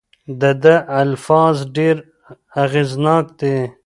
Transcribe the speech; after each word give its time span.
د 0.41 0.43
ده 0.63 0.75
الفاظ 1.01 1.55
ډېر 1.77 1.95
اغیزناک 2.63 3.25
دي. 3.39 3.57